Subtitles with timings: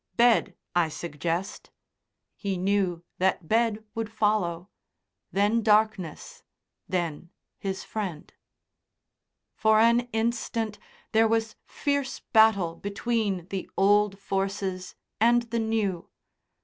[0.17, 1.69] Bed, I suggest."
[2.35, 4.67] He knew that bed would follow.
[5.31, 6.41] Then darkness,
[6.89, 8.33] then his friend.
[9.53, 10.79] For an instant
[11.11, 16.09] there was fierce battle between the old forces and the new.